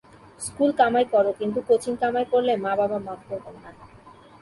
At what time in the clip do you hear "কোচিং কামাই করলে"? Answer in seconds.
1.67-2.53